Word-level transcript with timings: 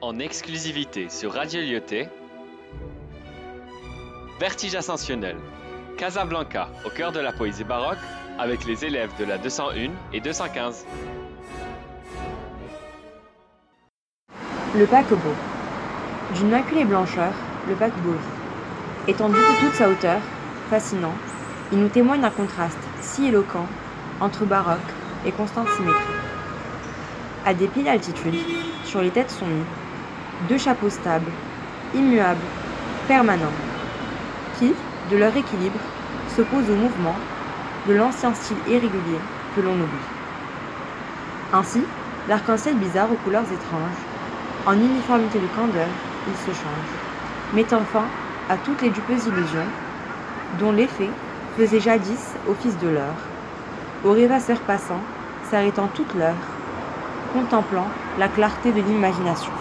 en 0.00 0.18
exclusivité 0.18 1.08
sur 1.08 1.32
Radio 1.32 1.60
Lyoté. 1.60 2.08
Vertige 4.38 4.74
ascensionnel. 4.74 5.36
Casablanca, 5.96 6.68
au 6.84 6.90
cœur 6.90 7.12
de 7.12 7.20
la 7.20 7.32
poésie 7.32 7.64
baroque, 7.64 7.98
avec 8.38 8.66
les 8.66 8.84
élèves 8.84 9.10
de 9.18 9.24
la 9.24 9.38
201 9.38 9.90
et 10.12 10.20
215. 10.20 10.84
Le 14.74 14.86
paquebot. 14.86 15.18
D'une 16.34 16.50
maculée 16.50 16.84
blancheur, 16.84 17.32
le 17.66 17.74
paquebot 17.74 18.12
vit. 18.12 19.12
Étendu 19.12 19.36
de 19.36 19.60
toute 19.60 19.74
sa 19.74 19.88
hauteur, 19.88 20.20
fascinant, 20.68 21.14
il 21.72 21.78
nous 21.78 21.88
témoigne 21.88 22.20
d'un 22.20 22.30
contraste 22.30 22.78
si 23.00 23.26
éloquent 23.26 23.66
entre 24.20 24.44
baroque 24.44 24.78
et 25.24 25.32
constante 25.32 25.68
symétrie. 25.70 26.02
À 27.46 27.54
des 27.54 27.68
d'altitude, 27.68 28.34
sur 28.84 29.00
les 29.00 29.10
têtes 29.10 29.30
sont 29.30 29.46
mis 29.46 29.64
deux 30.48 30.58
chapeaux 30.58 30.90
stables, 30.90 31.30
immuables, 31.94 32.38
permanents, 33.08 33.56
qui, 34.58 34.72
de 35.10 35.16
leur 35.16 35.36
équilibre, 35.36 35.78
s'opposent 36.34 36.70
au 36.70 36.74
mouvement 36.74 37.14
de 37.88 37.94
l'ancien 37.94 38.34
style 38.34 38.56
irrégulier 38.66 39.20
que 39.54 39.60
l'on 39.60 39.74
oublie. 39.74 40.10
Ainsi, 41.52 41.82
l'arc-en-ciel 42.28 42.76
bizarre 42.76 43.10
aux 43.10 43.22
couleurs 43.24 43.44
étranges, 43.44 44.02
en 44.66 44.74
uniformité 44.74 45.38
de 45.38 45.46
candeur, 45.56 45.88
il 46.26 46.36
se 46.36 46.58
change, 46.58 46.90
mettant 47.54 47.82
fin 47.92 48.04
à 48.50 48.56
toutes 48.56 48.82
les 48.82 48.90
dupes 48.90 49.08
illusions 49.08 49.70
dont 50.58 50.72
l'effet 50.72 51.10
faisait 51.56 51.80
jadis 51.80 52.34
office 52.48 52.76
de 52.78 52.88
l'heure, 52.88 53.20
aux 54.04 54.12
rêvasseurs 54.12 54.60
passants 54.60 55.02
s'arrêtant 55.50 55.88
toute 55.94 56.14
l'heure, 56.14 56.34
contemplant 57.32 57.86
la 58.18 58.28
clarté 58.28 58.72
de 58.72 58.80
l'imagination. 58.80 59.52